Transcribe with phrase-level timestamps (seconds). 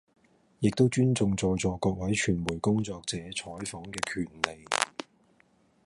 [0.61, 4.65] 亦都尊重在座各位傳媒工作者採訪嘅權利